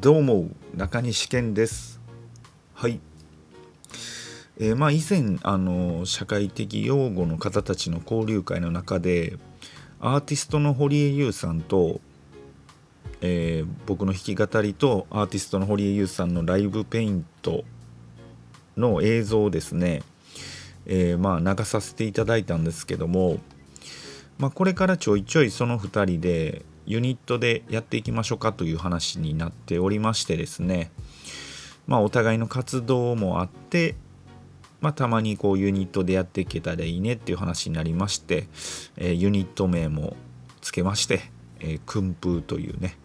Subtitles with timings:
[0.00, 0.46] どうも
[0.76, 2.00] 中西健です。
[2.72, 3.00] はい。
[4.56, 9.38] えー、まあ以前あの社会的養護の方たちの交流会の中で
[9.98, 12.00] アーティストの堀江優さんと、
[13.22, 17.64] えー、僕の弾き語りとアーティストの堀江優さんのライブペイント
[18.76, 20.04] の映像をですね、
[20.86, 23.40] えー、まあ流させていただいたんですけども、
[24.38, 30.90] まあ、これからちょいちょいその2人でユニットでやっていきましょうかという話になっておりましてですね。
[31.86, 33.94] まあお互いの活動もあって
[34.80, 38.46] まあ、たまにこうユニットでやっていけたらいいねっていう話になりまして、
[38.96, 40.16] えー、ユニット名も
[40.60, 41.20] つけまして、
[41.60, 42.96] えー、訓風というね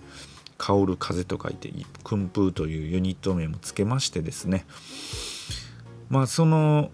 [0.57, 4.65] 香る風と書いて訓風というユニット名もつけましてですね。
[6.09, 6.91] まあその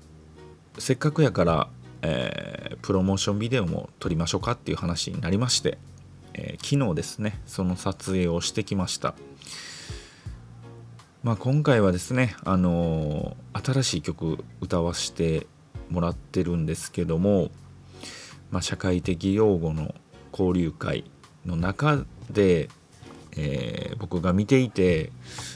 [0.78, 1.70] せっかくやから、
[2.02, 5.78] えー、プロモーションビデオも撮りましょうかっていう話になりまして、
[6.34, 7.40] えー、昨日ですね。
[7.46, 9.16] その撮影をしてきました。
[11.24, 15.48] まあ今回はですねあのー、新しい曲歌わせて
[15.90, 17.52] もらってるんですけども、
[18.52, 19.94] まあ、社会的用語の
[20.32, 21.04] 交流会
[21.46, 22.70] の中で、
[23.36, 25.12] えー、僕が見ていて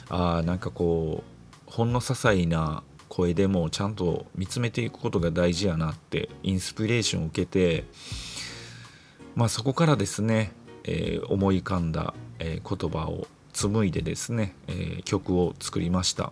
[0.10, 1.24] ああなんかこ
[1.68, 7.86] うほんの些細な声でもちゃんと見つめていくことが大事やなってインスピレーションを受けて、
[9.36, 10.52] まあ、そこからですね、
[10.84, 16.32] えー、思い浮かんだ、えー、言葉を紡いでですね、えー、曲を作りました。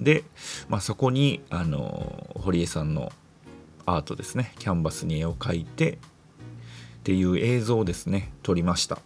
[0.00, 0.24] で、
[0.68, 3.12] まあ、そこにあの堀江さんの
[3.86, 5.96] アートですねキャンバスに絵を描いてっ
[7.02, 8.98] ていう映像をですね撮りました、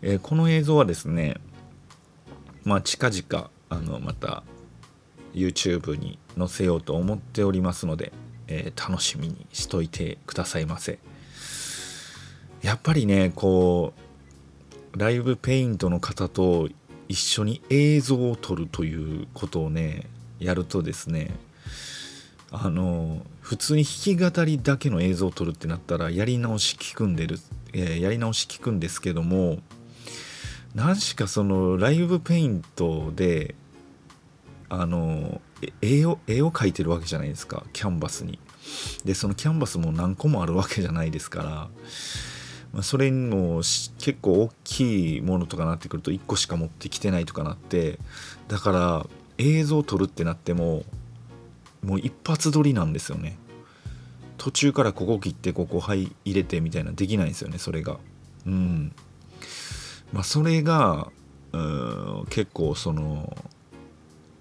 [0.00, 1.36] え、この映像はですね
[2.64, 4.42] まあ近々あのまた
[5.34, 8.12] YouTube に載せようと思っておりますので、
[8.48, 10.98] え、楽しみにしといてくださいませ。
[12.62, 13.92] やっぱりねこ
[14.94, 16.68] うライブペイントの方と
[17.08, 20.06] 一緒に映像を撮るということをね
[20.38, 21.30] やるとですね
[22.50, 27.38] あの普通に弾き語りだけの映像を撮るってなったらやり直し聞くんでる、
[27.72, 29.58] えー、やり直し聞くんですけども
[30.74, 33.54] 何しかそのライブペイントで
[34.68, 35.40] あの
[35.82, 38.38] 絵を絵を描いてるわけじゃないですかキャンバスに。
[39.04, 41.68] でそのキャンバスも何個もあるわけじゃないですから、
[42.72, 47.98] まあ、それにも結構大きいものとかなってくると1個しか持ってきてないとかなって
[48.48, 49.06] だから
[49.38, 50.84] 映像を撮るってなっても
[51.82, 53.38] もう一発撮りなんですよね。
[54.36, 57.98] 途中からここ切ってここ入れてみたいなできないんですよねそれが。
[58.46, 58.92] うん。
[60.12, 61.10] まあそれが
[61.52, 63.36] うん結構その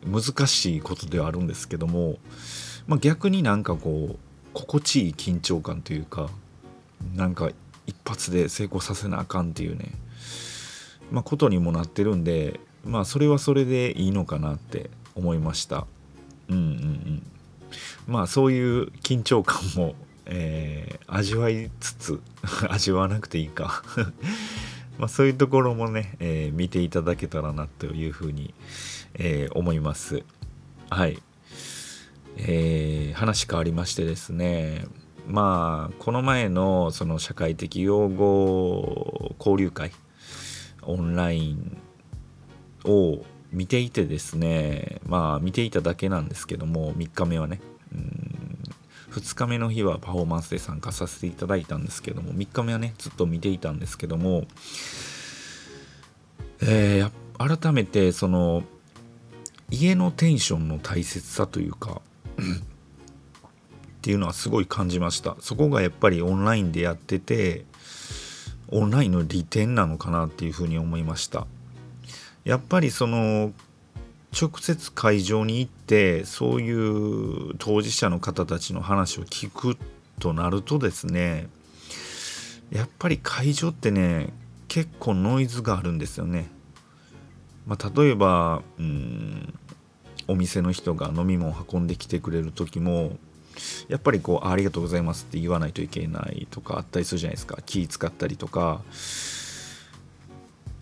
[0.05, 2.17] 難しいことではあるんですけども、
[2.87, 4.19] まあ、逆になんかこう
[4.53, 6.29] 心地いい緊張感というか
[7.15, 7.49] なんか
[7.89, 9.91] 一発で成功させなあかんっていうね、
[11.11, 15.85] まあ、ことにもなってるんでまあそれはそれでいいのかなって思いました。
[16.47, 17.23] うんうんうん。
[18.07, 19.95] まあそういう緊張感も、
[20.25, 22.21] えー、味わいつつ
[22.69, 23.83] 味わわなくていいか。
[24.97, 28.53] まあそういうところもね、えー、見ていただけたらなというふうに、
[29.15, 30.23] えー、思います。
[30.89, 31.21] はい。
[32.37, 34.85] えー、話変わりましてですね。
[35.29, 39.91] まあこの前のその社会的養護交流会
[40.81, 41.77] オンライン
[42.83, 47.61] を見ていてですねまあ見ていただけなんですけども3日目はね。
[47.93, 48.39] うん。
[49.11, 54.45] 2日目の日はパフォーマンスで参加させていただいたんですけども3日目はねずっと見ていたんですけども、
[56.61, 58.63] えー、改めてその
[59.71, 62.01] 家のテンションの大切さというか
[63.99, 67.65] っていうのはすごい感じましたそこがやっぱりオンラインでやってて
[68.69, 71.47] オンラインの利点なのかなっていうふうに思いました
[72.45, 73.51] やっぱりその
[74.39, 79.77] 直接会場に行ってそういう当事者の方たちの話を聞く
[80.19, 81.49] となるとですね
[82.71, 84.29] やっぱり会場ってね
[84.69, 86.47] 結構ノイズがあるんですよね。
[87.65, 89.53] まあ、例えばうん
[90.27, 93.17] お店の人が飲み物運んできてくれる時も
[93.87, 98.81] やっぱりこうありがとうございますって言わないといけないとかあったりするじゃないですか気使ったりとか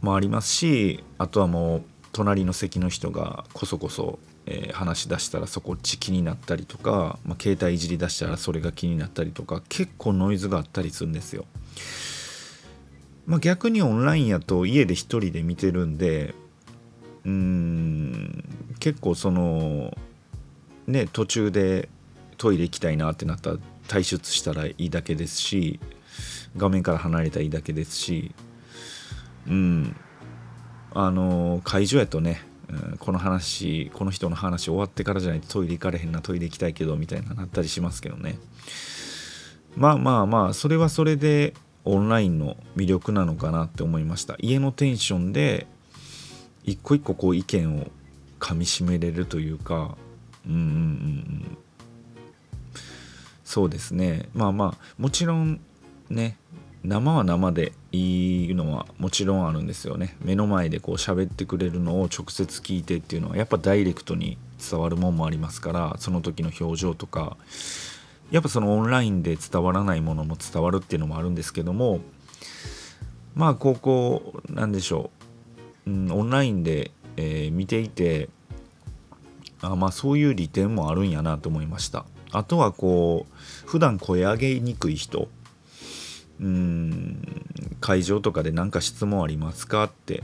[0.01, 11.45] もありますしあとはもう隣の席の人がこそこそ、えー、話し出したらそこっち気になったりとか、まあ、携帯いじり出したらそれが気になったりとか結構ノイズがあったりするんですよ。
[13.27, 16.33] まあ、逆にオンラインやと家で1人で見てるんで
[17.25, 18.43] うーん
[18.79, 19.95] 結構その
[20.87, 21.89] ね途中で
[22.37, 23.57] トイレ行きたいなってなったら
[23.87, 25.79] 退出したらいいだけですし
[26.55, 28.33] 画面から離れたらいいだけですし
[29.47, 29.95] うん。
[30.93, 38.39] あの会場やとね、うん、この話この人の話終わってからじゃないとトイレ行かれへんなトイレ行きたいけどみたいななったりしますけどね。
[39.75, 41.53] まあまあまあそれはそれで
[41.85, 44.35] オンラインの魅力なのかなって思いました。
[44.39, 45.67] 家のテンションで
[46.63, 47.87] 一個一個こう意見を
[48.39, 49.97] かみしめれるというか
[50.47, 51.57] うんうんうん。
[53.47, 54.27] そうですね。
[54.33, 55.61] まあまあもちろん
[56.09, 56.37] ね
[56.83, 60.17] 生は生でいいのはもちろんあるんですよね。
[60.19, 64.37] 目の前でこう喋ってくれるのを直接聞いてっていうのはやっぱダイレクトに
[64.69, 67.37] 伝わるもんもありますからその時の表情とか
[68.31, 72.01] やっぱそのオンラインで伝わらないものも伝わるっていうのもあるんですけども
[73.33, 75.09] まあ高校なんでしょ
[75.85, 78.27] う、うん、オンラインで、えー、見ていて
[79.61, 82.05] あまあそういう利点もあるんやなと思いました。
[82.31, 83.33] あとはこう
[83.67, 85.29] 普段声上げにくい人。
[86.39, 87.21] うん
[87.81, 89.85] 会場とかで何か質問ありますか？
[89.85, 90.23] って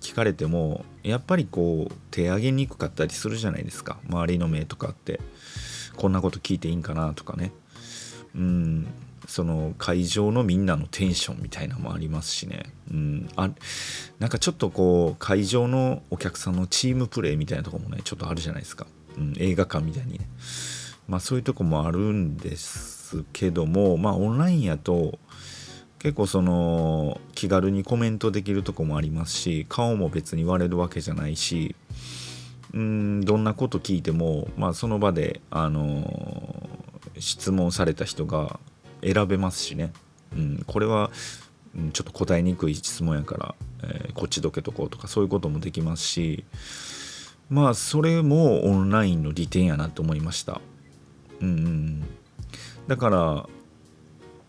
[0.00, 3.98] 聞かれてもやっぱりこう手上げにくかったりするじゃないですか。
[4.08, 5.20] 周りの目とかって。
[5.96, 7.52] こんなこと聞いていいんかなとかね。
[8.34, 8.86] うん
[9.26, 13.50] その会場のみんなのテンションみたいなのもありますしね、うん、あ
[14.18, 18.86] なんかちょっとこう会場のお客さんのチームプレーみたいなとこもねちょっとあるじゃないですか、
[19.18, 20.26] うん、映画館みたいにね。
[21.10, 25.18] まあそういうとこもあるんですけどもまあオンラインやと
[25.98, 31.74] 結構その気軽にコメントできるとこもありますし顔も別に割れるわけじゃないし
[32.72, 36.68] うんどんなこと聞いても、まあ、その場で、あの
[37.18, 38.60] 質問された人が
[39.02, 39.92] 選べますしね、
[40.32, 41.10] うん、これは
[41.92, 46.44] ちょっと答えにくい質問やから、えー、こっちどけとこうとかそういうこともできますし
[47.48, 50.60] まあそれもオンラインの利点やなと思いました。
[51.40, 52.02] うん、
[52.86, 53.48] だから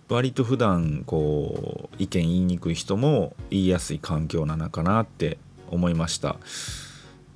[0.09, 5.37] 割と普段こう意見言いにくい人も言いやすい環境なのかなって
[5.69, 6.35] 思いました。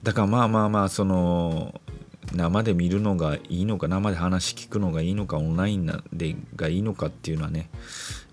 [0.04, 1.80] だからまあまあまあその
[2.34, 7.70] 生で見るのがいいのか生で話聞くのがいいのかオンラインでがいいのかっていうのはね、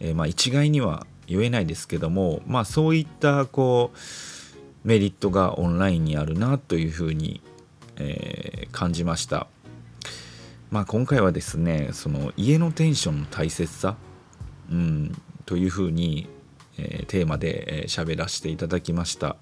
[0.01, 3.99] えー、まあ一概には言えないですけどもまあそういったこう
[4.85, 7.41] メリットがオンラインにあるなというふうに、
[7.97, 9.47] えー、感じました。
[10.73, 13.97] まあ今回はですねその家のテンションの大切さ
[14.71, 15.13] うん、
[15.45, 16.29] というふうに、
[16.79, 19.37] えー、テーマで喋、えー、らせていただきました、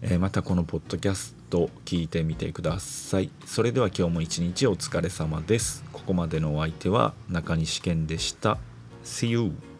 [0.00, 3.30] えー、またこのポッドキャスト聞いてみてください。
[3.44, 5.84] それでは今日も一日お疲れ様です。
[5.92, 8.58] ここまでのお相手は中西健でした。
[9.04, 9.71] See you!